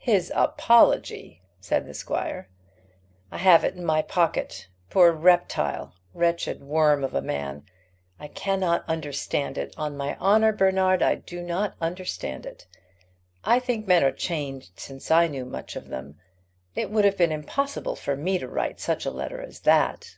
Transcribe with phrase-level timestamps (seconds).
[0.00, 2.48] "His apology!" said the squire.
[3.30, 4.66] "I have it in my pocket.
[4.88, 7.66] Poor reptile; wretched worm of a man!
[8.18, 9.74] I cannot understand it.
[9.76, 12.66] On my honour, Bernard, I do not understand it.
[13.44, 16.18] I think men are changed since I knew much of them.
[16.74, 20.16] It would have been impossible for me to write such a letter as that."